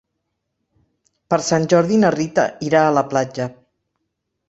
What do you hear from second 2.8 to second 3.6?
a la platja.